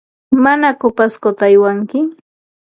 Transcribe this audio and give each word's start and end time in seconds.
¿Manaku 0.43 0.87
Pascota 0.99 1.43
aywanki? 1.47 1.99